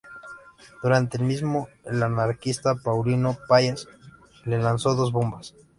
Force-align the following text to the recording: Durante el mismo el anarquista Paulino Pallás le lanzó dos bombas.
Durante 0.81 1.17
el 1.17 1.25
mismo 1.25 1.69
el 1.85 2.01
anarquista 2.01 2.73
Paulino 2.73 3.37
Pallás 3.47 3.87
le 4.45 4.57
lanzó 4.57 4.95
dos 4.95 5.11
bombas. 5.11 5.53